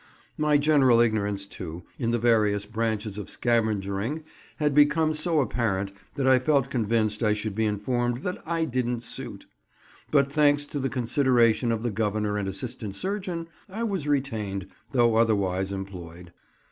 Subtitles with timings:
[0.35, 4.23] My general ignorance, too, in the various branches of scavengering
[4.57, 9.03] had become so apparent that I felt convinced I should be informed that I "didn't
[9.03, 9.45] suit";
[10.09, 15.17] but, thanks to the consideration of the Governor and assistant surgeon, I was retained, though
[15.17, 16.33] otherwise employed.